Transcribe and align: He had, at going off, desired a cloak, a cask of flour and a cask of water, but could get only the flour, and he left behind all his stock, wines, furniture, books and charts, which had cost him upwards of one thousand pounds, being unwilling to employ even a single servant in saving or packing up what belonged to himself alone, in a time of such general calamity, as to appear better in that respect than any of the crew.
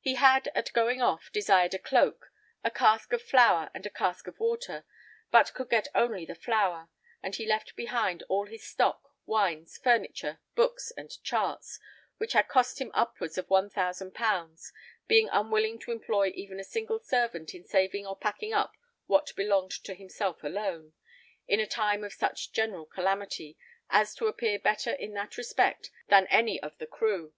He 0.00 0.16
had, 0.16 0.48
at 0.56 0.72
going 0.72 1.00
off, 1.00 1.30
desired 1.32 1.72
a 1.72 1.78
cloak, 1.78 2.32
a 2.64 2.68
cask 2.72 3.12
of 3.12 3.22
flour 3.22 3.70
and 3.72 3.86
a 3.86 3.90
cask 3.90 4.26
of 4.26 4.40
water, 4.40 4.84
but 5.30 5.54
could 5.54 5.70
get 5.70 5.86
only 5.94 6.26
the 6.26 6.34
flour, 6.34 6.88
and 7.22 7.36
he 7.36 7.46
left 7.46 7.76
behind 7.76 8.24
all 8.24 8.46
his 8.48 8.66
stock, 8.66 9.14
wines, 9.24 9.78
furniture, 9.78 10.40
books 10.56 10.90
and 10.96 11.22
charts, 11.22 11.78
which 12.18 12.32
had 12.32 12.48
cost 12.48 12.80
him 12.80 12.90
upwards 12.92 13.38
of 13.38 13.48
one 13.48 13.70
thousand 13.70 14.14
pounds, 14.16 14.72
being 15.06 15.28
unwilling 15.30 15.78
to 15.78 15.92
employ 15.92 16.32
even 16.34 16.58
a 16.58 16.64
single 16.64 16.98
servant 16.98 17.54
in 17.54 17.62
saving 17.64 18.04
or 18.04 18.16
packing 18.16 18.52
up 18.52 18.72
what 19.06 19.32
belonged 19.36 19.70
to 19.70 19.94
himself 19.94 20.42
alone, 20.42 20.92
in 21.46 21.60
a 21.60 21.68
time 21.68 22.02
of 22.02 22.12
such 22.12 22.50
general 22.50 22.84
calamity, 22.84 23.56
as 23.90 24.12
to 24.16 24.26
appear 24.26 24.58
better 24.58 24.90
in 24.90 25.14
that 25.14 25.36
respect 25.36 25.92
than 26.08 26.26
any 26.32 26.60
of 26.60 26.76
the 26.78 26.86
crew. 26.88 27.32